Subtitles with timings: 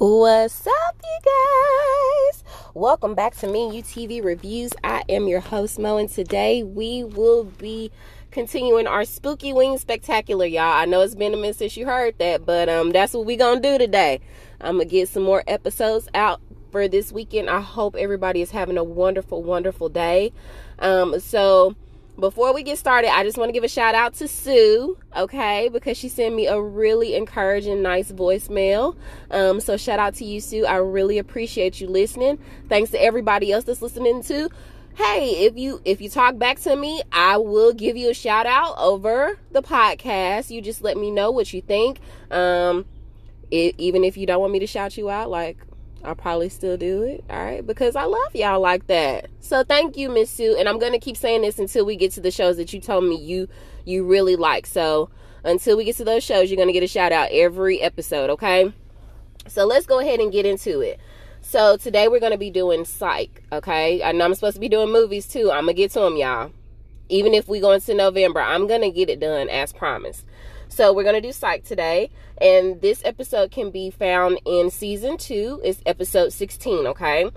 [0.00, 2.42] What's up, you guys?
[2.72, 4.72] Welcome back to Me and You TV Reviews.
[4.82, 7.90] I am your host, Mo, and today we will be
[8.30, 10.72] continuing our Spookyween Spectacular, y'all.
[10.72, 13.36] I know it's been a minute since you heard that, but um, that's what we
[13.36, 14.22] gonna do today.
[14.62, 16.40] I'm gonna get some more episodes out
[16.72, 17.50] for this weekend.
[17.50, 20.32] I hope everybody is having a wonderful, wonderful day.
[20.78, 21.76] Um, so
[22.20, 25.68] before we get started, I just want to give a shout out to Sue, okay,
[25.72, 28.96] because she sent me a really encouraging, nice voicemail.
[29.30, 30.66] Um, so shout out to you, Sue.
[30.66, 32.38] I really appreciate you listening.
[32.68, 34.48] Thanks to everybody else that's listening too.
[34.94, 38.46] Hey, if you if you talk back to me, I will give you a shout
[38.46, 40.50] out over the podcast.
[40.50, 42.00] You just let me know what you think.
[42.30, 42.84] Um,
[43.50, 45.58] it, even if you don't want me to shout you out, like
[46.04, 47.24] I'll probably still do it.
[47.28, 47.66] All right.
[47.66, 49.28] Because I love y'all like that.
[49.40, 50.56] So thank you, Miss Sue.
[50.58, 53.04] And I'm gonna keep saying this until we get to the shows that you told
[53.04, 53.48] me you
[53.84, 54.66] you really like.
[54.66, 55.10] So
[55.44, 58.72] until we get to those shows, you're gonna get a shout out every episode, okay?
[59.46, 61.00] So let's go ahead and get into it.
[61.42, 64.02] So today we're gonna be doing psych, okay?
[64.02, 65.50] I know I'm supposed to be doing movies too.
[65.50, 66.52] I'm gonna get to them, y'all.
[67.08, 70.24] Even if we go into November, I'm gonna get it done as promised.
[70.72, 75.60] So we're gonna do psych today, and this episode can be found in season two.
[75.64, 76.86] It's episode 16.
[76.86, 77.28] Okay,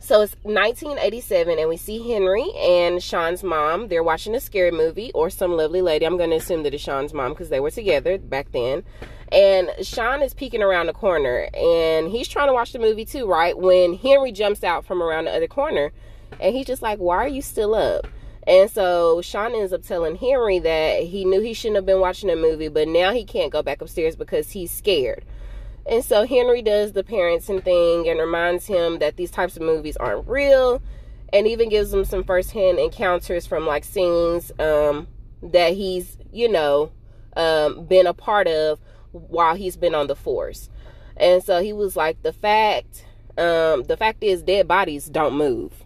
[0.00, 3.86] so it's 1987, and we see Henry and Shawn's mom.
[3.86, 6.04] They're watching a scary movie or some lovely lady.
[6.04, 8.82] I'm gonna assume that it's Shawn's mom because they were together back then.
[9.30, 13.24] And Shawn is peeking around the corner, and he's trying to watch the movie too,
[13.24, 13.56] right?
[13.56, 15.92] When Henry jumps out from around the other corner,
[16.40, 18.08] and he's just like, "Why are you still up?"
[18.46, 22.30] And so Shawn ends up telling Henry that he knew he shouldn't have been watching
[22.30, 25.24] a movie, but now he can't go back upstairs because he's scared.
[25.86, 29.96] And so Henry does the parenting thing and reminds him that these types of movies
[29.96, 30.82] aren't real
[31.32, 35.06] and even gives him some firsthand encounters from like scenes um,
[35.42, 36.90] that he's, you know,
[37.36, 38.80] um, been a part of
[39.12, 40.68] while he's been on the force.
[41.16, 43.04] And so he was like, the fact,
[43.36, 45.84] um, the fact is dead bodies don't move.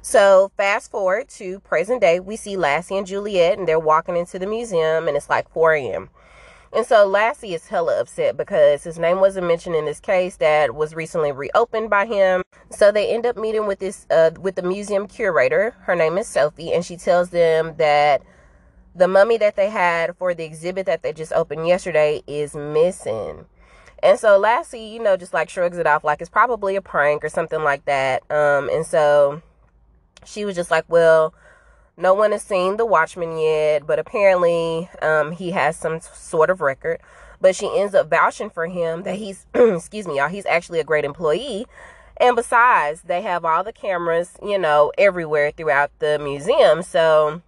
[0.00, 4.38] So fast forward to present day, we see Lassie and Juliet, and they're walking into
[4.38, 6.10] the museum, and it's like 4 a.m.
[6.74, 10.74] And so Lassie is hella upset because his name wasn't mentioned in this case that
[10.74, 12.42] was recently reopened by him.
[12.70, 15.76] So they end up meeting with this uh, with the museum curator.
[15.82, 18.22] Her name is Sophie, and she tells them that
[18.94, 23.44] the mummy that they had for the exhibit that they just opened yesterday is missing.
[24.02, 27.22] And so Lassie, you know, just like shrugs it off like it's probably a prank
[27.22, 28.22] or something like that.
[28.30, 29.42] Um, and so
[30.24, 31.34] she was just like, well,
[31.96, 36.60] no one has seen the Watchman yet, but apparently um, he has some sort of
[36.60, 37.00] record.
[37.40, 40.84] But she ends up vouching for him that he's, excuse me, y'all, he's actually a
[40.84, 41.66] great employee.
[42.16, 46.82] And besides, they have all the cameras, you know, everywhere throughout the museum.
[46.82, 47.42] So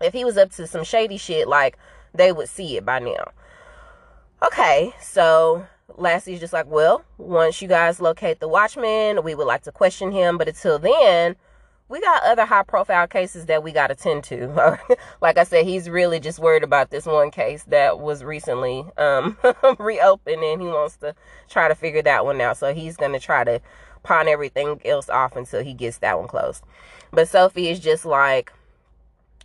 [0.00, 1.78] if he was up to some shady shit, like
[2.14, 3.30] they would see it by now.
[4.44, 5.64] Okay, so
[5.96, 10.10] Lassie's just like, well, once you guys locate the watchman, we would like to question
[10.10, 10.36] him.
[10.36, 11.36] But until then,
[11.88, 14.78] we got other high profile cases that we got to tend to.
[15.20, 19.36] like I said, he's really just worried about this one case that was recently um,
[19.78, 21.14] reopened and he wants to
[21.48, 22.56] try to figure that one out.
[22.56, 23.60] So he's going to try to
[24.02, 26.64] pawn everything else off until he gets that one closed.
[27.10, 28.52] But Sophie is just like,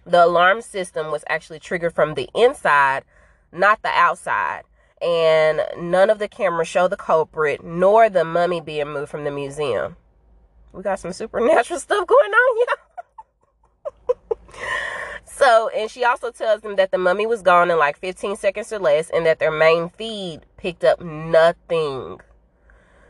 [0.05, 3.03] the alarm system was actually triggered from the inside,
[3.51, 4.63] not the outside.
[5.01, 9.31] And none of the cameras show the culprit nor the mummy being moved from the
[9.31, 9.97] museum.
[10.77, 12.57] We got some supernatural stuff going on
[14.07, 14.65] here.
[15.25, 18.71] so, and she also tells them that the mummy was gone in like 15 seconds
[18.71, 22.19] or less and that their main feed picked up nothing.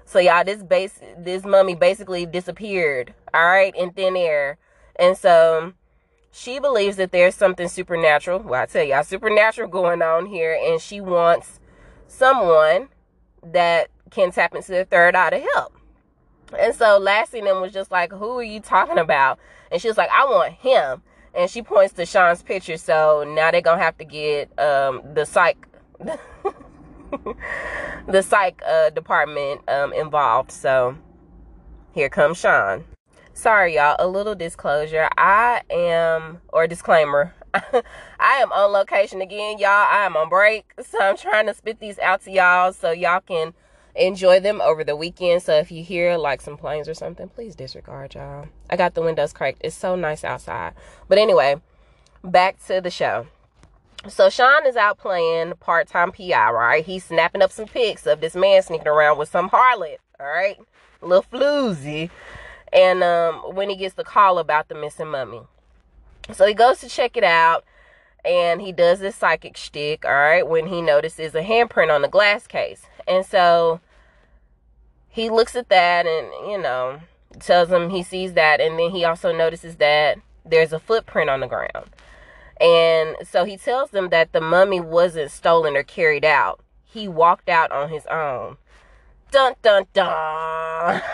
[0.06, 4.58] So y'all, this base this mummy basically disappeared, all right, in thin air.
[4.98, 5.74] And so
[6.32, 8.40] she believes that there's something supernatural.
[8.40, 11.60] Well, I tell y'all, supernatural going on here, and she wants
[12.08, 12.88] someone
[13.44, 15.74] that can tap into the third eye to help.
[16.58, 19.40] And so Lassie them was just like, Who are you talking about?
[19.72, 21.02] And she was like, I want him.
[21.36, 22.78] And she points to Shawn's picture.
[22.78, 25.68] So now they're gonna have to get um, the psych
[28.08, 30.52] the psych uh, department um, involved.
[30.52, 30.98] So
[31.94, 32.86] here comes Shawn.
[33.34, 33.96] Sorry, y'all.
[34.00, 35.10] A little disclosure.
[35.18, 37.84] I am, or disclaimer, I
[38.20, 39.70] am on location again, y'all.
[39.70, 40.72] I am on break.
[40.82, 43.54] So I'm trying to spit these out to y'all so y'all can
[43.98, 45.42] enjoy them over the weekend.
[45.44, 48.48] So if you hear like some planes or something, please disregard y'all.
[48.70, 49.62] I got the windows cracked.
[49.64, 50.74] It's so nice outside.
[51.08, 51.62] But anyway,
[52.24, 53.28] back to the show.
[54.08, 56.86] So Shawn is out playing part-time PI, right?
[56.86, 60.58] He's snapping up some pics of this man sneaking around with some harlot, all right?
[61.02, 62.10] Little floozy.
[62.72, 65.42] And um, when he gets the call about the missing mummy.
[66.32, 67.66] So he goes to check it out
[68.24, 72.08] and he does this psychic shtick, all right, when he notices a handprint on the
[72.08, 72.86] glass case.
[73.08, 73.80] And so
[75.18, 77.00] he looks at that and, you know,
[77.40, 78.62] tells him he sees that.
[78.62, 81.90] And then he also notices that there's a footprint on the ground.
[82.62, 86.60] And so he tells them that the mummy wasn't stolen or carried out.
[86.84, 88.58] He walked out on his own.
[89.32, 91.02] Dun dun dun.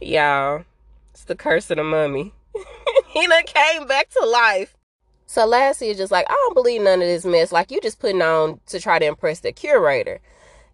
[0.00, 0.64] Y'all,
[1.10, 2.32] it's the curse of the mummy.
[3.08, 4.76] he done came back to life.
[5.26, 7.50] So Lassie is just like, I don't believe none of this mess.
[7.50, 10.20] Like you just putting on to try to impress the curator.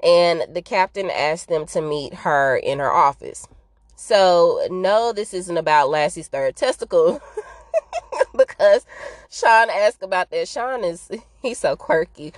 [0.02, 3.48] And the captain asked them to meet her in her office.
[3.96, 7.20] So no, this isn't about Lassie's third testicle.
[8.36, 8.86] because
[9.30, 10.48] Shawn asked about that.
[10.48, 11.10] Shawn is
[11.42, 12.32] he's so quirky.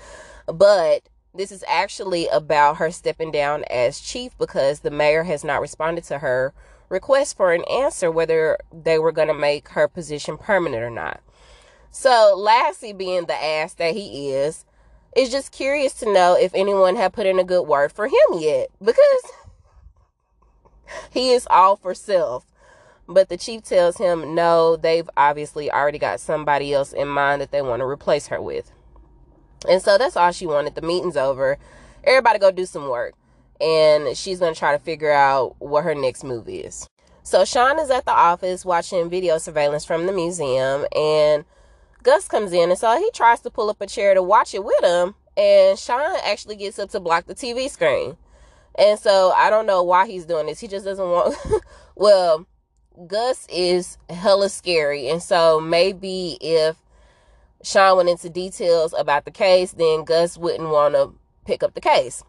[0.46, 1.02] But
[1.34, 6.04] this is actually about her stepping down as chief because the mayor has not responded
[6.04, 6.52] to her
[6.88, 11.20] request for an answer whether they were going to make her position permanent or not.
[11.92, 14.64] So, Lassie, being the ass that he is,
[15.16, 18.38] is just curious to know if anyone had put in a good word for him
[18.38, 19.32] yet because
[21.10, 22.46] he is all for self.
[23.08, 27.50] But the chief tells him no, they've obviously already got somebody else in mind that
[27.50, 28.70] they want to replace her with.
[29.68, 30.76] And so that's all she wanted.
[30.76, 31.58] The meeting's over.
[32.04, 33.14] Everybody go do some work.
[33.60, 36.88] And she's going to try to figure out what her next move is.
[37.22, 40.86] So Shawn is at the office watching video surveillance from the museum.
[40.96, 41.44] And
[42.02, 42.70] Gus comes in.
[42.70, 45.14] And so he tries to pull up a chair to watch it with him.
[45.36, 48.16] And Shawn actually gets up to block the TV screen.
[48.78, 50.60] And so I don't know why he's doing this.
[50.60, 51.36] He just doesn't want.
[51.94, 52.46] well,
[53.06, 55.08] Gus is hella scary.
[55.08, 56.76] And so maybe if
[57.62, 61.14] Shawn went into details about the case, then Gus wouldn't want to
[61.44, 62.22] pick up the case.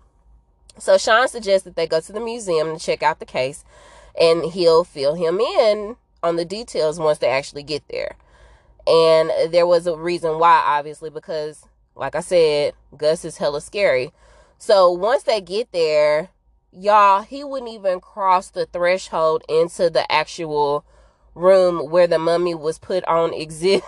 [0.78, 3.64] So Shawn suggests that they go to the museum to check out the case
[4.20, 8.16] and he'll fill him in on the details once they actually get there.
[8.88, 14.12] And there was a reason why, obviously, because like I said, Gus is hella scary.
[14.58, 16.30] So once they get there,
[16.72, 20.86] y'all, he wouldn't even cross the threshold into the actual
[21.36, 23.84] room where the mummy was put on exhibit.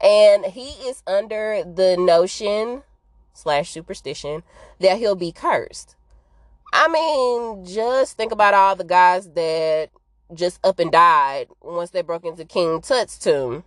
[0.00, 2.82] and he is under the notion
[3.32, 4.42] slash superstition
[4.80, 5.94] that he'll be cursed.
[6.72, 9.90] I mean, just think about all the guys that
[10.34, 13.64] just up and died once they broke into King Tut's tomb.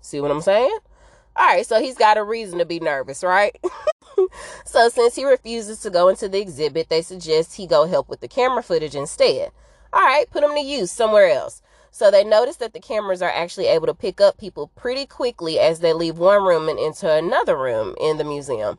[0.00, 0.78] See what I'm saying?
[1.36, 3.56] All right, so he's got a reason to be nervous, right?
[4.64, 8.20] so since he refuses to go into the exhibit, they suggest he go help with
[8.20, 9.50] the camera footage instead.
[9.92, 11.60] All right, put him to use somewhere else.
[11.90, 15.58] So they notice that the cameras are actually able to pick up people pretty quickly
[15.58, 18.78] as they leave one room and enter another room in the museum.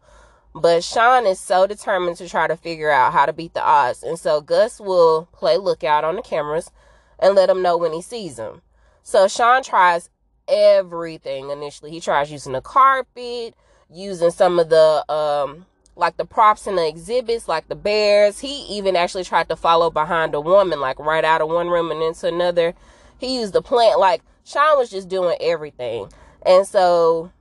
[0.53, 4.03] But Shawn is so determined to try to figure out how to beat the odds.
[4.03, 6.71] And so Gus will play lookout on the cameras
[7.19, 8.61] and let him know when he sees them.
[9.03, 10.09] So Shawn tries
[10.47, 11.91] everything initially.
[11.91, 13.55] He tries using the carpet,
[13.89, 15.65] using some of the um
[15.95, 18.39] like the props in the exhibits, like the bears.
[18.39, 21.91] He even actually tried to follow behind a woman, like right out of one room
[21.91, 22.73] and into another.
[23.17, 26.09] He used the plant, like Shawn was just doing everything.
[26.45, 27.31] And so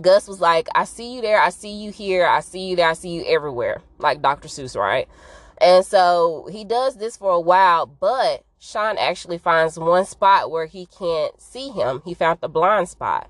[0.00, 2.88] Gus was like, I see you there, I see you here, I see you there,
[2.88, 3.80] I see you everywhere.
[3.98, 4.48] Like Dr.
[4.48, 5.08] Seuss, right?
[5.58, 10.66] And so he does this for a while, but Shawn actually finds one spot where
[10.66, 12.02] he can't see him.
[12.04, 13.28] He found the blind spot.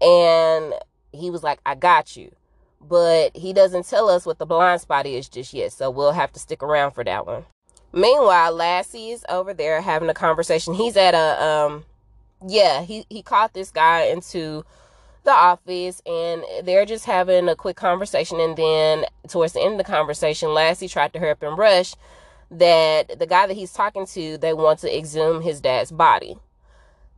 [0.00, 0.74] And
[1.12, 2.34] he was like, I got you.
[2.80, 5.72] But he doesn't tell us what the blind spot is just yet.
[5.72, 7.44] So we'll have to stick around for that one.
[7.92, 10.74] Meanwhile, Lassie is over there having a conversation.
[10.74, 11.84] He's at a um
[12.46, 14.64] yeah, he, he caught this guy into
[15.24, 19.78] the office and they're just having a quick conversation and then towards the end of
[19.78, 21.94] the conversation, Lassie tried to hurry up and rush
[22.50, 26.36] that the guy that he's talking to, they want to exhume his dad's body.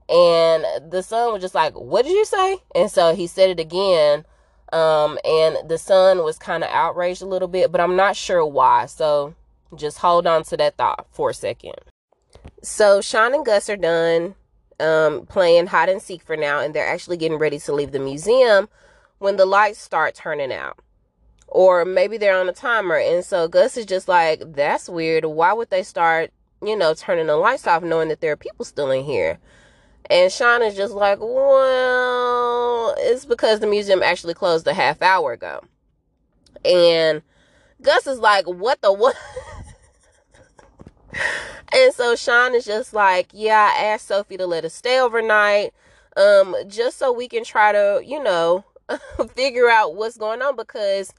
[0.08, 2.58] And the son was just like, What did you say?
[2.74, 4.24] And so he said it again.
[4.72, 8.44] Um, and the son was kind of outraged a little bit, but I'm not sure
[8.44, 8.86] why.
[8.86, 9.34] So
[9.76, 11.74] just hold on to that thought for a second.
[12.62, 14.34] So Shawn and Gus are done
[14.80, 17.98] um, playing hide and seek for now, and they're actually getting ready to leave the
[17.98, 18.68] museum
[19.18, 20.78] when the lights start turning out.
[21.54, 22.96] Or maybe they're on a timer.
[22.96, 25.26] And so Gus is just like, that's weird.
[25.26, 26.32] Why would they start,
[26.62, 29.38] you know, turning the lights off knowing that there are people still in here?
[30.08, 35.32] And Shawn is just like, well, it's because the museum actually closed a half hour
[35.32, 35.62] ago.
[36.64, 37.20] And
[37.82, 39.14] Gus is like, what the what?
[41.74, 45.74] and so Shawn is just like, yeah, I asked Sophie to let us stay overnight,
[46.16, 48.64] um, just so we can try to, you know,
[49.34, 51.12] figure out what's going on because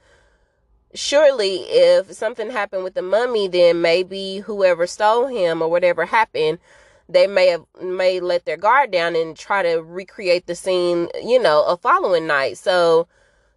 [0.94, 6.60] surely if something happened with the mummy, then maybe whoever stole him or whatever happened
[7.10, 11.42] they may have may let their guard down and try to recreate the scene, you
[11.42, 12.58] know, a following night.
[12.58, 13.08] So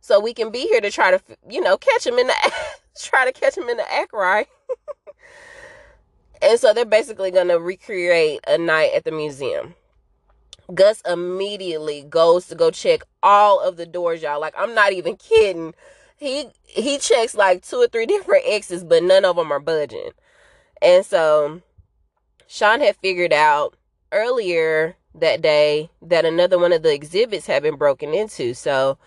[0.01, 2.53] so we can be here to try to, you know, catch him in the
[3.01, 4.49] try to catch him in the act right.
[6.43, 9.75] and so they're basically going to recreate a night at the museum.
[10.75, 14.41] Gus immediately goes to go check all of the doors, y'all.
[14.41, 15.75] Like I'm not even kidding.
[16.17, 20.11] He he checks like two or three different X's, but none of them are budging.
[20.81, 21.63] And so
[22.47, 23.75] Shawn had figured out
[24.13, 28.55] earlier that day that another one of the exhibits had been broken into.
[28.55, 28.99] So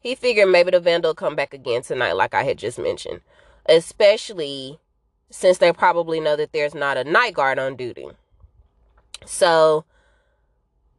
[0.00, 3.20] he figured maybe the vandal come back again tonight, like I had just mentioned.
[3.66, 4.78] Especially
[5.30, 8.08] since they probably know that there's not a night guard on duty.
[9.26, 9.84] So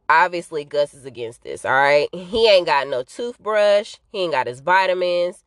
[0.08, 2.08] obviously Gus is against this, all right?
[2.12, 5.44] He ain't got no toothbrush, he ain't got his vitamins,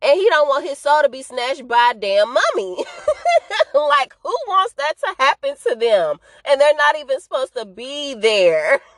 [0.00, 2.84] and he don't want his soul to be snatched by a damn mummy.
[3.74, 6.18] like who wants that to happen to them?
[6.44, 8.80] And they're not even supposed to be there.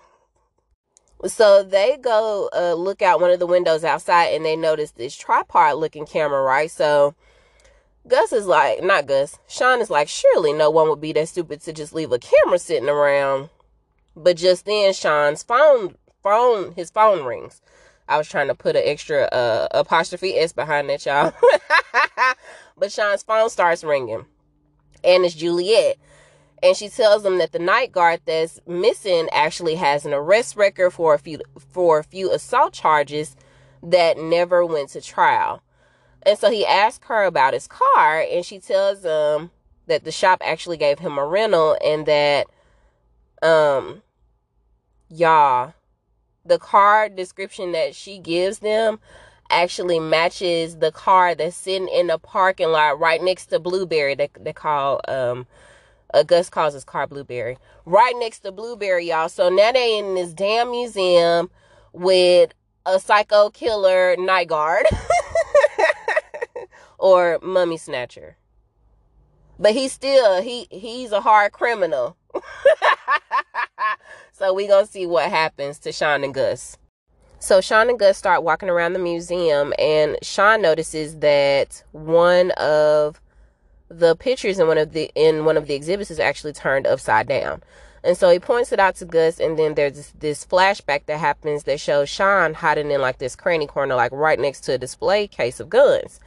[1.26, 5.16] So they go uh, look out one of the windows outside and they notice this
[5.16, 6.70] tripod looking camera, right?
[6.70, 7.14] So
[8.06, 11.62] Gus is like, not Gus, Shawn is like, surely no one would be that stupid
[11.62, 13.48] to just leave a camera sitting around
[14.16, 17.60] but just then, Shawn's phone, phone, his phone rings.
[18.08, 21.32] I was trying to put an extra uh, apostrophe s behind that, y'all.
[22.76, 24.26] but Shawn's phone starts ringing,
[25.02, 25.96] and it's Juliet,
[26.62, 30.90] and she tells him that the night guard that's missing actually has an arrest record
[30.90, 33.36] for a few for a few assault charges
[33.82, 35.62] that never went to trial.
[36.26, 39.50] And so he asks her about his car, and she tells him
[39.86, 42.46] that the shop actually gave him a rental and that
[43.42, 44.02] um
[45.14, 45.74] y'all
[46.44, 48.98] the car description that she gives them
[49.50, 54.28] actually matches the car that's sitting in the parking lot right next to blueberry they,
[54.40, 55.46] they call um
[56.14, 59.28] uh, calls his car blueberry right next to blueberry y'all.
[59.28, 61.50] So now they in this damn museum
[61.92, 62.52] with
[62.86, 64.86] a psycho killer night guard
[66.98, 68.36] or mummy snatcher.
[69.58, 72.16] But he's still he he's a hard criminal
[74.36, 76.76] so we gonna see what happens to Shawn and Gus.
[77.38, 83.20] So Shawn and Gus start walking around the museum, and Shawn notices that one of
[83.88, 87.28] the pictures in one of the in one of the exhibits is actually turned upside
[87.28, 87.62] down.
[88.02, 91.20] And so he points it out to Gus, and then there's this, this, flashback that
[91.20, 94.78] happens that shows Shawn hiding in like this cranny corner, like right next to a
[94.78, 96.18] display case of guns.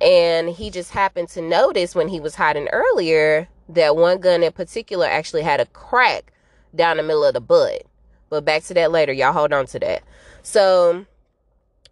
[0.00, 4.52] And he just happened to notice when he was hiding earlier that one gun in
[4.52, 6.32] particular actually had a crack
[6.74, 7.82] down the middle of the butt.
[8.28, 9.12] But back to that later.
[9.12, 10.02] Y'all hold on to that.
[10.42, 11.04] So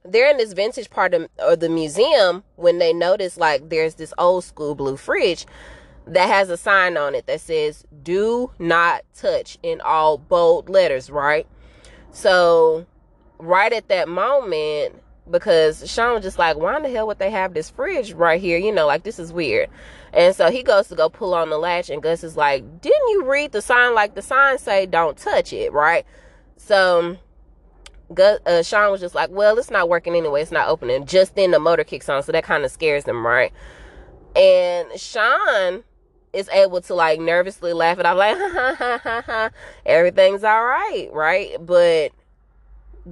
[0.04, 4.14] they're in this vintage part of, of the museum when they notice like there's this
[4.18, 5.46] old school blue fridge
[6.06, 11.10] that has a sign on it that says do not touch in all bold letters,
[11.10, 11.46] right?
[12.10, 12.86] So
[13.38, 14.94] right at that moment,
[15.30, 18.40] because Shawn was just like, why in the hell would they have this fridge right
[18.40, 18.56] here?
[18.56, 19.68] You know, like this is weird.
[20.12, 23.08] And so he goes to go pull on the latch, and Gus is like, Didn't
[23.08, 23.94] you read the sign?
[23.94, 26.04] Like the sign say, Don't touch it, right?
[26.56, 27.16] So
[28.14, 30.42] Gus, uh, Shawn was just like, Well, it's not working anyway.
[30.42, 31.06] It's not opening.
[31.06, 33.52] Just then the motor kicks on, so that kind of scares them, right?
[34.34, 35.84] And Shawn
[36.32, 39.50] is able to like nervously laugh it off, like, ha ha ha ha ha,
[39.86, 41.56] everything's all right, right?
[41.60, 42.12] But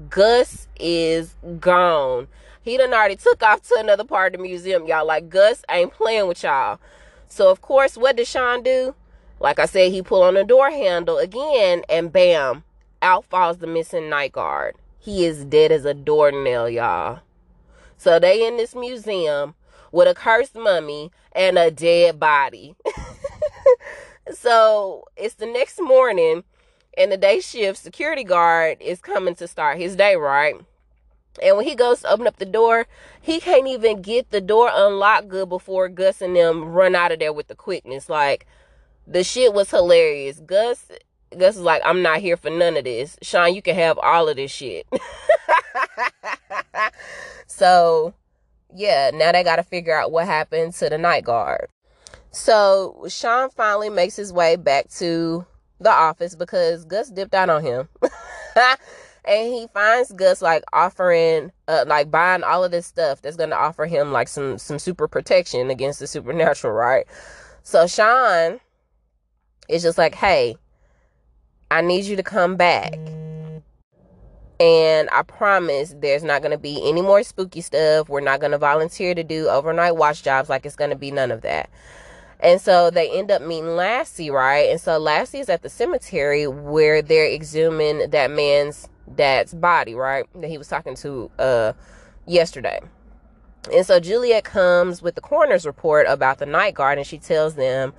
[0.09, 2.29] Gus is gone.
[2.67, 5.07] He done already took off to another part of the museum, y'all.
[5.07, 6.81] Like Gus ain't playing with y'all.
[7.29, 8.97] So of course, what does Shawn do?
[9.39, 12.65] Like I said, he pull on the door handle again, and bam,
[13.01, 14.75] out falls the missing night guard.
[14.99, 17.21] He is dead as a doornail, y'all.
[17.99, 19.55] So they in this museum
[19.93, 22.75] with a cursed mummy and a dead body.
[24.33, 26.43] so it's the next morning,
[26.99, 30.57] and the day shift security guard is coming to start his day, right?
[31.43, 32.87] And when he goes to open up the door,
[33.21, 37.19] he can't even get the door unlocked good before Gus and them run out of
[37.19, 38.09] there with the quickness.
[38.09, 38.47] Like
[39.07, 40.41] the shit was hilarious.
[40.41, 40.91] Gus
[41.37, 43.17] Gus is like, I'm not here for none of this.
[43.23, 44.87] Shawn, you can have all of this shit.
[47.47, 48.15] so
[48.75, 51.69] yeah, now they gotta figure out what happened to the night guard.
[52.31, 55.47] So Shawn finally makes his way back to
[55.81, 57.89] the office because Gus dipped out on him.
[59.27, 63.57] and he finds Gus like offering, uh, like buying all of this stuff that's gonna
[63.57, 67.07] offer him like some some super protection against the supernatural, right?
[67.63, 68.61] So Shawn
[69.69, 70.57] is just like, hey,
[71.71, 72.95] I need you to come back.
[74.59, 78.09] And I promise there's not going to be any more spooky stuff.
[78.09, 80.49] We're not going to volunteer to do overnight watch jobs.
[80.49, 81.69] Like, it's going to be none of that.
[82.41, 84.71] And so they end up meeting Lassie, right?
[84.71, 90.27] And so Lassie is at the cemetery where they're exhuming that man's dad's body, right?
[90.41, 91.73] That he was talking to uh
[92.27, 92.81] yesterday.
[93.73, 97.55] And so Juliet comes with the coroner's report about the night guard and she tells
[97.55, 97.93] them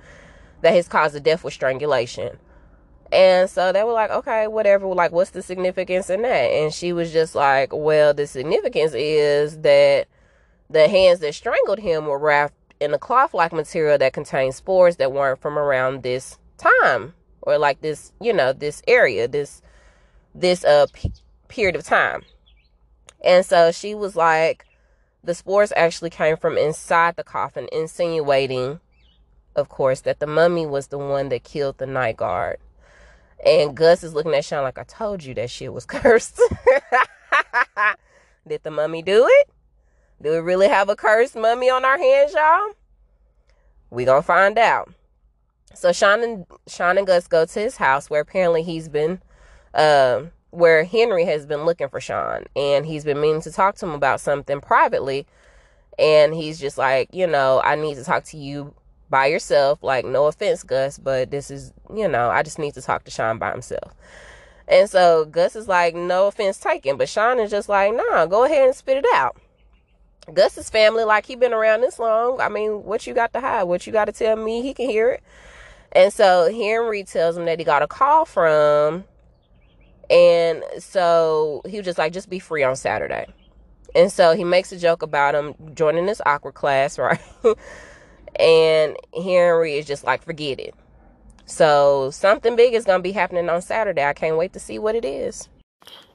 [0.62, 2.38] that his cause of death was strangulation.
[3.10, 4.86] And so they were like, okay, whatever.
[4.86, 6.50] Like, what's the significance in that?
[6.50, 10.08] And she was just like, well, the significance is that
[10.68, 14.96] the hands that strangled him were wrapped in a cloth like material that contained spores
[14.96, 19.62] that weren't from around this time or like this, you know, this area, this,
[20.34, 21.12] this, uh, p-
[21.48, 22.22] period of time.
[23.24, 24.64] And so she was like,
[25.24, 28.80] the spores actually came from inside the coffin, insinuating,
[29.56, 32.58] of course, that the mummy was the one that killed the night guard.
[33.44, 36.40] And Gus is looking at Shawn like, I told you that shit was cursed.
[38.46, 39.50] Did the mummy do it?
[40.20, 42.72] Do we really have a cursed mummy on our hands, y'all?
[43.90, 44.92] We gonna find out.
[45.74, 49.20] So Shawn and Shawn and Gus go to his house where apparently he's been
[49.78, 53.86] uh, where Henry has been looking for Shawn and he's been meaning to talk to
[53.86, 55.26] him about something privately.
[55.98, 58.74] And he's just like, you know, I need to talk to you
[59.08, 59.82] by yourself.
[59.82, 63.10] Like, no offense, Gus, but this is, you know, I just need to talk to
[63.10, 63.94] Shawn by himself.
[64.68, 66.96] And so Gus is like, no offense taken.
[66.96, 69.36] But Shawn is just like, nah, go ahead and spit it out.
[70.32, 72.40] Gus's family, like he been around this long.
[72.40, 73.64] I mean, what you got to hide?
[73.64, 74.62] What you got to tell me?
[74.62, 75.22] He can hear it.
[75.92, 79.04] And so Henry tells him that he got a call from,
[80.10, 83.26] and so he was just like, just be free on Saturday.
[83.94, 87.20] And so he makes a joke about him joining this awkward class, right?
[88.38, 90.74] and Henry is just like, forget it.
[91.46, 94.04] So something big is gonna be happening on Saturday.
[94.04, 95.48] I can't wait to see what it is.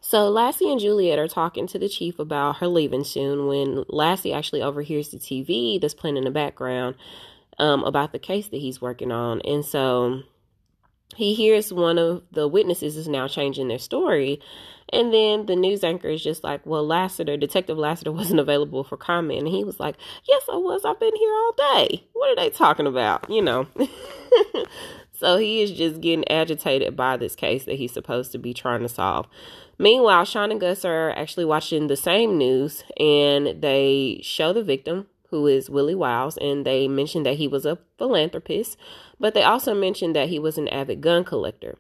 [0.02, 4.34] So Lassie and Juliet are talking to the chief about her leaving soon when Lassie
[4.34, 6.96] actually overhears the TV that's playing in the background
[7.58, 9.42] um, about the case that he's working on.
[9.42, 10.22] And so
[11.16, 14.40] he hears one of the witnesses is now changing their story.
[14.90, 18.98] And then the news anchor is just like, well, Lassiter, Detective Lassiter wasn't available for
[18.98, 19.40] comment.
[19.40, 19.96] And he was like,
[20.28, 20.86] yes, I was.
[20.86, 22.04] I've been here all day.
[22.14, 23.30] What are they talking about?
[23.30, 23.68] You know.
[25.12, 28.82] so he is just getting agitated by this case that he's supposed to be trying
[28.82, 29.28] to solve.
[29.80, 35.08] Meanwhile, Shawn and Gus are actually watching the same news and they show the victim,
[35.34, 38.78] who is Willie Wiles, and they mentioned that he was a philanthropist,
[39.20, 41.76] but they also mentioned that he was an avid gun collector.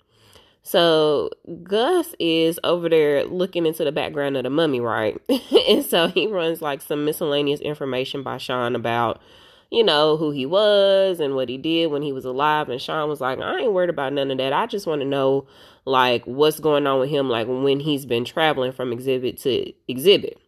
[0.63, 1.29] So
[1.61, 5.21] Gus is over there looking into the background of the mummy, right?
[5.69, 9.21] and so he runs like some miscellaneous information by Shawn about,
[9.69, 12.69] you know, who he was and what he did when he was alive.
[12.69, 14.51] And Shawn was like, I ain't worried about none of that.
[14.51, 15.45] I just want to know
[15.85, 20.39] like what's going on with him, like when he's been traveling from exhibit to exhibit.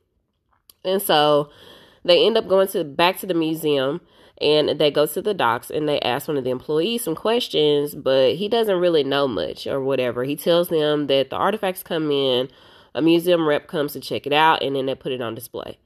[0.83, 1.49] And so
[2.05, 3.99] they end up going to back to the museum
[4.39, 7.95] and they go to the docks and they ask one of the employees some questions,
[7.95, 10.23] but he doesn't really know much or whatever.
[10.23, 12.49] He tells them that the artifacts come in,
[12.93, 15.79] a museum rep comes to check it out, and then they put it on display.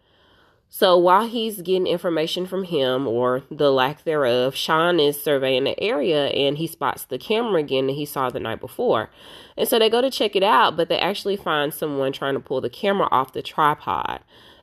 [0.71, 5.79] So while he's getting information from him or the lack thereof, Shawn is surveying the
[5.82, 9.10] area and he spots the camera again that he saw the night before.
[9.58, 12.39] And so they go to check it out, but they actually find someone trying to
[12.39, 14.19] pull the camera off the tripod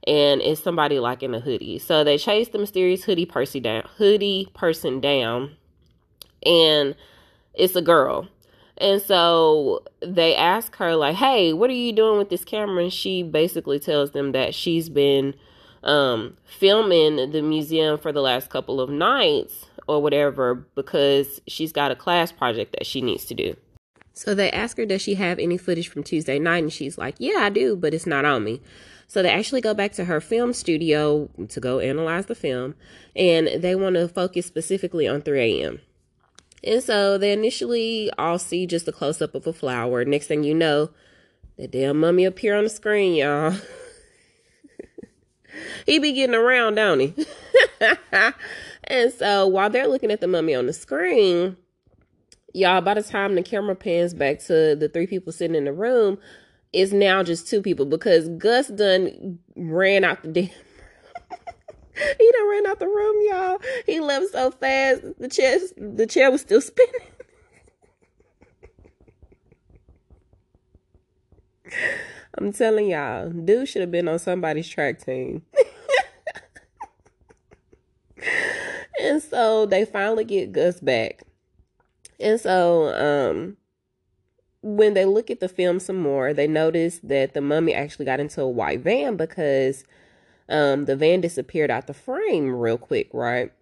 [0.06, 1.78] and it's somebody like in a hoodie.
[1.78, 5.56] So they chase the mysterious hoodie person down, hoodie person down,
[6.44, 6.94] and
[7.54, 8.28] it's a girl.
[8.78, 12.92] And so they ask her like, "Hey, what are you doing with this camera?" And
[12.92, 15.34] she basically tells them that she's been
[15.82, 21.90] um, filming the museum for the last couple of nights or whatever because she's got
[21.90, 23.56] a class project that she needs to do.
[24.16, 27.16] So they ask her, "Does she have any footage from Tuesday night?" And she's like,
[27.18, 28.62] "Yeah, I do, but it's not on me."
[29.06, 32.74] So they actually go back to her film studio to go analyze the film,
[33.14, 35.80] and they want to focus specifically on 3 a.m.
[36.64, 40.04] And so they initially all see just a close up of a flower.
[40.04, 40.90] Next thing you know,
[41.58, 43.54] the damn mummy appear on the screen, y'all.
[45.86, 47.14] he be getting around, don't he?
[48.84, 51.58] and so while they're looking at the mummy on the screen,
[52.56, 55.72] y'all, by the time the camera pans back to the three people sitting in the
[55.72, 56.18] room,
[56.72, 60.44] it's now just two people because Gus done ran out the damn
[62.18, 63.58] he done ran out the room, y'all.
[63.84, 66.92] He left so fast the chair the chair was still spinning.
[72.38, 75.42] I'm telling y'all, dude should have been on somebody's track team.
[79.00, 81.22] and so they finally get Gus back.
[82.20, 83.56] And so um
[84.62, 88.18] when they look at the film some more, they notice that the mummy actually got
[88.18, 89.84] into a white van because
[90.48, 93.52] um, the van disappeared out the frame real quick, right?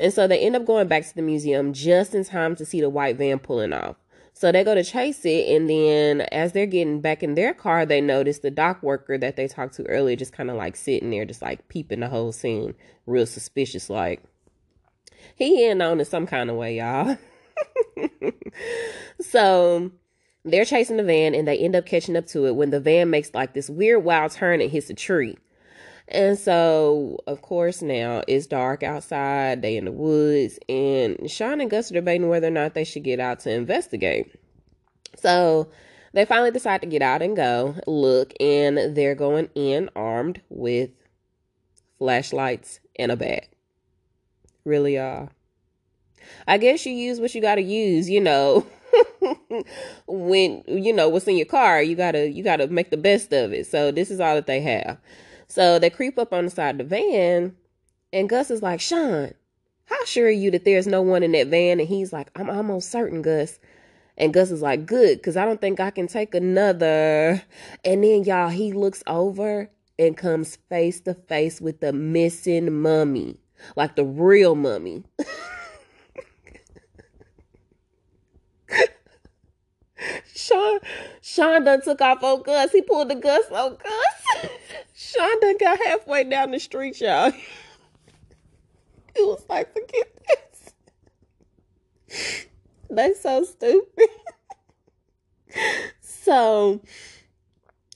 [0.00, 2.80] And so they end up going back to the museum just in time to see
[2.80, 3.96] the white van pulling off.
[4.32, 7.86] So they go to chase it, and then as they're getting back in their car,
[7.86, 11.10] they notice the dock worker that they talked to earlier just kind of like sitting
[11.10, 12.74] there, just like peeping the whole scene,
[13.06, 13.88] real suspicious.
[13.88, 14.22] Like
[15.34, 17.16] he in on it some kind of way, y'all.
[19.20, 19.90] so
[20.44, 23.10] they're chasing the van, and they end up catching up to it when the van
[23.10, 25.36] makes like this weird wild turn and hits a tree.
[26.08, 29.60] And so, of course, now it's dark outside.
[29.62, 33.02] They in the woods, and Shawn and Gus are debating whether or not they should
[33.02, 34.32] get out to investigate.
[35.16, 35.68] So
[36.12, 40.90] they finally decide to get out and go look, and they're going in armed with
[41.98, 43.48] flashlights and a bat.
[44.64, 45.30] Really, y'all?
[46.46, 48.66] I guess you use what you got to use, you know.
[50.06, 53.52] when you know what's in your car, you gotta you gotta make the best of
[53.52, 53.66] it.
[53.66, 54.98] So this is all that they have.
[55.48, 57.54] So they creep up on the side of the van,
[58.12, 59.34] and Gus is like, Shawn,
[59.86, 61.80] how sure are you that there's no one in that van?
[61.80, 63.58] And he's like, I'm almost certain, Gus.
[64.18, 67.42] And Gus is like, good, because I don't think I can take another.
[67.84, 73.38] And then, y'all, he looks over and comes face to face with the missing mummy,
[73.76, 75.04] like the real mummy.
[80.34, 80.80] Shawn,
[81.22, 82.72] Shawn done took off on Gus.
[82.72, 84.50] He pulled the Gus on Gus.
[84.94, 87.32] Shawn done got halfway down the street, y'all.
[89.18, 90.12] It was like, forget
[92.10, 92.44] this.
[92.90, 94.08] They so stupid.
[96.00, 96.82] so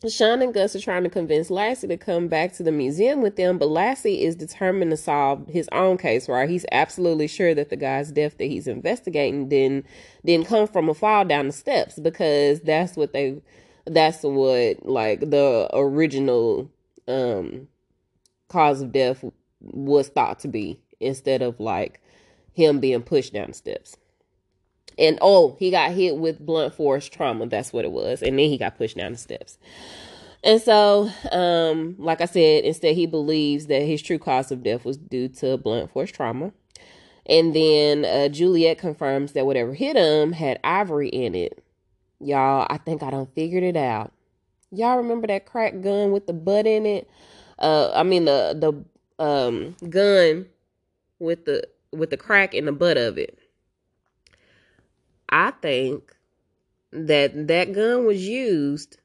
[0.08, 3.36] Shawn and Gus are trying to convince Lassie to come back to the museum with
[3.36, 6.48] them, but Lassie is determined to solve his own case, right?
[6.48, 9.84] He's absolutely sure that the guy's death that he's investigating didn't
[10.24, 13.42] didn't come from a fall down the steps because that's what they
[13.84, 16.70] that's what like the original
[17.06, 17.68] um
[18.48, 19.22] cause of death
[19.60, 22.00] was thought to be instead of like
[22.54, 23.98] him being pushed down the steps.
[24.98, 27.46] And oh, he got hit with blunt force trauma.
[27.46, 28.22] That's what it was.
[28.22, 29.59] And then he got pushed down the steps.
[30.42, 34.85] And so, um, like I said, instead he believes that his true cause of death
[34.85, 36.53] was due to blunt force trauma.
[37.26, 41.62] And then uh, Juliet confirms that whatever hit him had ivory in it.
[42.18, 44.12] Y'all, I think I don't figured it out.
[44.72, 47.09] Y'all remember that crack gun with the butt in it?
[47.59, 48.57] Uh, I mean the
[49.18, 50.46] the um gun
[51.18, 53.38] with the with the crack in the butt of it.
[55.31, 56.14] I think
[56.93, 58.99] that that gun was used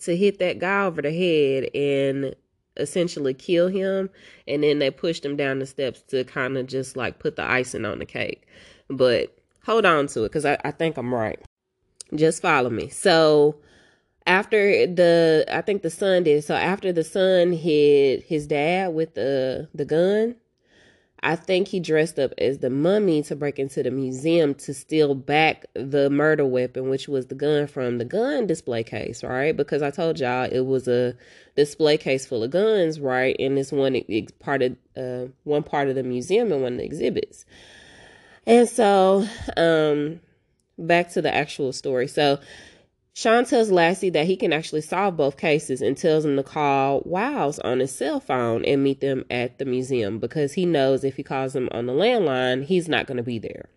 [0.00, 2.34] to hit that guy over the head and
[2.76, 4.08] essentially kill him
[4.46, 7.44] and then they pushed him down the steps to kind of just like put the
[7.44, 8.46] icing on the cake.
[8.88, 11.40] But hold on to it because I, I think i'm right.
[12.14, 12.88] Just follow me.
[12.88, 13.56] So
[14.26, 19.14] after the i think the son did so after the son hit his dad with
[19.14, 20.36] the the gun
[21.22, 25.14] I think he dressed up as the mummy to break into the museum to steal
[25.14, 29.54] back the murder weapon, which was the gun from the gun display case, right?
[29.54, 31.14] Because I told y'all it was a
[31.56, 33.36] display case full of guns, right?
[33.38, 34.00] And this one
[34.38, 37.44] part of uh, one part of the museum and one of the exhibits.
[38.46, 39.26] And so,
[39.58, 40.20] um,
[40.78, 42.08] back to the actual story.
[42.08, 42.40] So
[43.12, 47.02] Shawn tells Lassie that he can actually solve both cases and tells him to call
[47.04, 51.16] Wiles on his cell phone and meet them at the museum because he knows if
[51.16, 53.68] he calls them on the landline, he's not going to be there.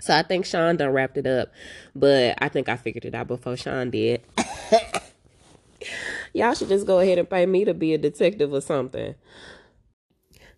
[0.00, 1.50] So I think Shawn done wrapped it up,
[1.94, 4.20] but I think I figured it out before Shawn did.
[6.34, 9.14] Y'all should just go ahead and pay me to be a detective or something.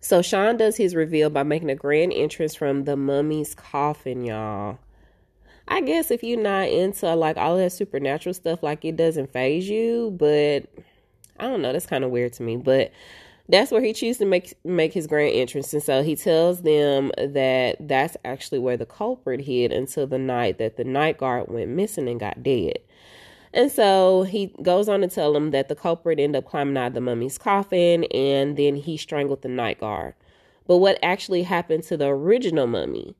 [0.01, 4.79] So Shawn does his reveal by making a grand entrance from the mummy's coffin, y'all.
[5.67, 9.67] I guess if you're not into like all that supernatural stuff, like it doesn't phase
[9.67, 10.65] you, but
[11.39, 12.57] I don't know, that's kind of weird to me.
[12.57, 12.91] But
[13.49, 17.11] that's where he chooses to make make his grand entrance, and so he tells them
[17.17, 21.69] that that's actually where the culprit hid until the night that the night guard went
[21.69, 22.79] missing and got dead.
[23.53, 26.87] And so he goes on to tell them that the culprit ended up climbing out
[26.87, 30.13] of the mummy's coffin, and then he strangled the night guard.
[30.65, 33.15] But what actually happened to the original mummy?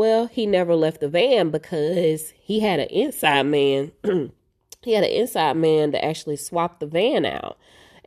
[0.00, 3.92] Well, he never left the van because he had an inside man.
[4.80, 7.58] he had an inside man that actually swapped the van out.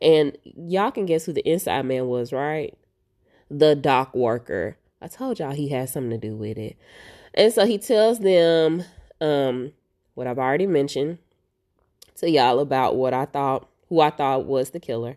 [0.01, 2.75] And y'all can guess who the inside man was, right?
[3.51, 4.75] The dock worker.
[5.03, 6.77] I told y'all he had something to do with it.
[7.35, 8.83] And so he tells them
[9.21, 9.73] um,
[10.15, 11.19] what I've already mentioned
[12.15, 15.15] to y'all about what I thought, who I thought was the killer.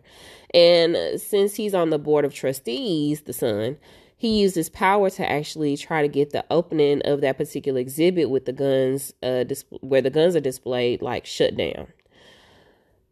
[0.53, 3.77] And since he's on the board of trustees, the son,
[4.17, 8.31] he used his power to actually try to get the opening of that particular exhibit
[8.31, 9.45] with the guns, uh,
[9.81, 11.87] where the guns are displayed, like shut down.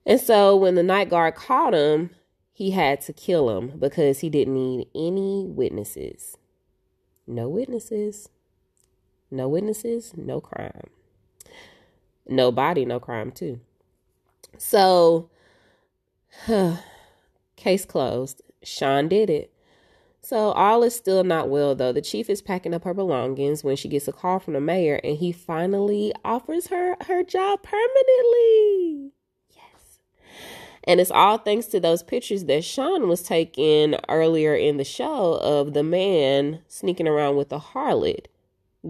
[0.04, 2.10] And so when the night guard caught him,
[2.52, 6.38] he had to kill him because he didn't need any witnesses.
[7.28, 8.30] No witnesses.
[9.30, 10.90] No witnesses, no crime.
[12.28, 13.60] No body, no crime, too.
[14.58, 15.30] So,
[17.56, 18.42] case closed.
[18.64, 19.52] Sean did it.
[20.26, 21.94] So all is still not well though.
[21.94, 25.00] The chief is packing up her belongings when she gets a call from the mayor
[25.04, 29.12] and he finally offers her her job permanently.
[29.52, 30.00] Yes.
[30.84, 35.36] And it's all thanks to those pictures that Shawn was taking earlier in the show
[35.44, 38.26] of the man sneaking around with the harlot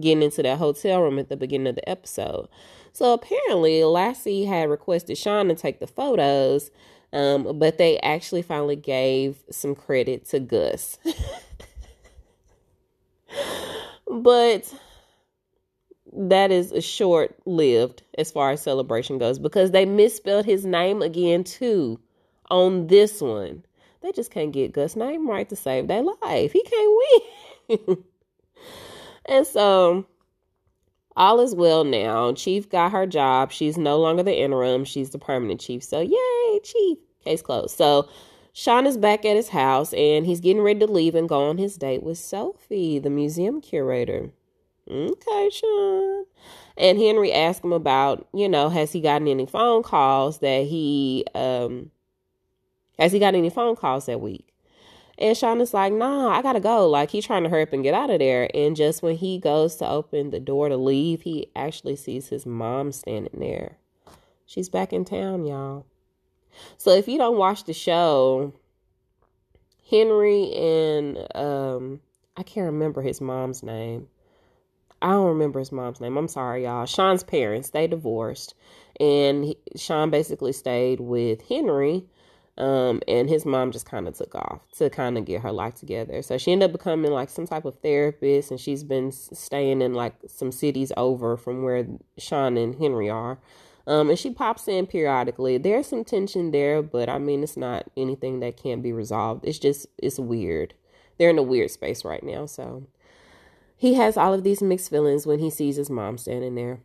[0.00, 2.48] getting into that hotel room at the beginning of the episode.
[2.92, 6.70] So apparently Lassie had requested Shawn to take the photos
[7.12, 10.98] um, but they actually finally gave some credit to Gus.
[14.10, 14.74] but
[16.12, 21.02] that is a short lived as far as celebration goes because they misspelled his name
[21.02, 22.00] again too
[22.50, 23.64] on this one.
[24.02, 26.52] They just can't get Gus' name right to save their life.
[26.52, 27.02] He can't
[27.68, 27.98] win.
[29.26, 30.06] and so
[31.16, 32.32] all is well now.
[32.32, 33.50] Chief got her job.
[33.50, 34.84] She's no longer the interim.
[34.84, 35.82] She's the permanent chief.
[35.82, 36.35] So yay,
[37.24, 37.76] Case closed.
[37.76, 38.08] So
[38.52, 41.58] Shawn is back at his house and he's getting ready to leave and go on
[41.58, 44.30] his date with Sophie, the museum curator.
[44.90, 46.24] Okay, Shawn.
[46.76, 51.24] And Henry asked him about, you know, has he gotten any phone calls that he
[51.34, 51.90] um
[52.98, 54.54] has he got any phone calls that week?
[55.18, 56.88] And Shawn is like, nah, I gotta go.
[56.88, 58.50] Like he's trying to hurry up and get out of there.
[58.54, 62.46] And just when he goes to open the door to leave, he actually sees his
[62.46, 63.78] mom standing there.
[64.44, 65.86] She's back in town, y'all.
[66.78, 68.52] So if you don't watch the show,
[69.90, 72.00] Henry and um
[72.36, 74.08] I can't remember his mom's name.
[75.00, 76.16] I don't remember his mom's name.
[76.16, 76.86] I'm sorry, y'all.
[76.86, 78.54] Shawn's parents, they divorced.
[78.98, 82.04] And he, Shawn basically stayed with Henry.
[82.58, 85.74] Um, and his mom just kind of took off to kind of get her life
[85.74, 86.22] together.
[86.22, 89.92] So she ended up becoming like some type of therapist, and she's been staying in
[89.92, 93.38] like some cities over from where Shawn and Henry are.
[93.86, 95.58] Um, and she pops in periodically.
[95.58, 99.44] There's some tension there, but I mean, it's not anything that can't be resolved.
[99.44, 100.74] It's just, it's weird.
[101.18, 102.46] They're in a weird space right now.
[102.46, 102.86] So
[103.76, 106.80] he has all of these mixed feelings when he sees his mom standing there.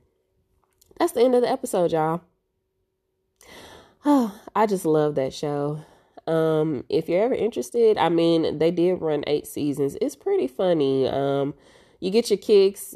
[0.97, 2.21] That's the end of the episode, y'all.
[4.05, 5.83] Oh, I just love that show.
[6.27, 9.97] Um, if you're ever interested, I mean, they did run eight seasons.
[10.01, 11.07] It's pretty funny.
[11.07, 11.55] Um,
[11.99, 12.95] you get your kicks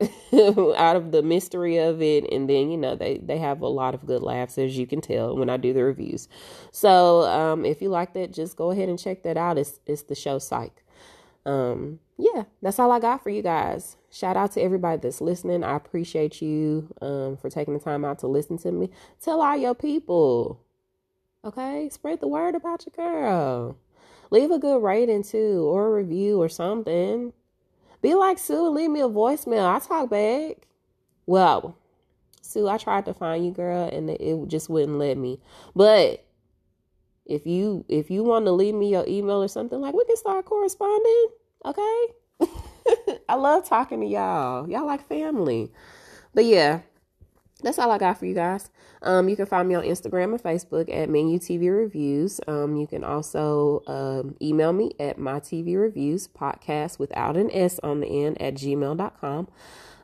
[0.76, 3.94] out of the mystery of it and then you know they they have a lot
[3.94, 6.28] of good laughs as you can tell when i do the reviews.
[6.70, 9.58] So um if you like that just go ahead and check that out.
[9.58, 10.84] It's it's the show psych.
[11.44, 13.96] Um yeah that's all i got for you guys.
[14.10, 15.64] Shout out to everybody that's listening.
[15.64, 18.90] I appreciate you um for taking the time out to listen to me.
[19.20, 20.60] Tell all your people
[21.44, 21.88] okay?
[21.90, 23.76] Spread the word about your girl.
[24.30, 27.32] Leave a good rating too or a review or something
[28.02, 29.74] be like Sue leave me a voicemail.
[29.74, 30.66] I talk back.
[31.26, 31.76] Well,
[32.42, 35.40] Sue, I tried to find you, girl, and it just wouldn't let me.
[35.74, 36.24] But
[37.26, 40.16] if you if you want to leave me your email or something, like we can
[40.16, 41.26] start corresponding.
[41.64, 42.06] Okay.
[43.28, 44.68] I love talking to y'all.
[44.68, 45.70] Y'all like family.
[46.34, 46.80] But yeah,
[47.62, 48.70] that's all I got for you guys.
[49.02, 52.40] Um, you can find me on Instagram and Facebook at Menu TV Reviews.
[52.46, 57.80] Um, you can also um, email me at my TV Reviews podcast without an S
[57.82, 59.48] on the end at gmail.com.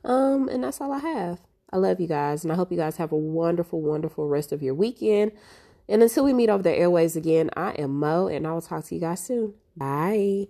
[0.05, 1.41] Um, and that's all I have.
[1.73, 4.63] I love you guys, and I hope you guys have a wonderful, wonderful rest of
[4.63, 5.33] your weekend.
[5.89, 8.85] And until we meet over the airways again, I am Mo, and I will talk
[8.85, 9.55] to you guys soon.
[9.77, 10.49] Bye.